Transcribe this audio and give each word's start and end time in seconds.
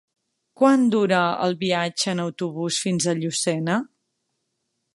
Quant 0.59 0.85
dura 0.95 1.19
el 1.47 1.53
viatge 1.59 2.09
en 2.15 2.23
autobús 2.23 2.79
fins 2.87 3.07
a 3.07 3.15
Llucena? 3.21 3.77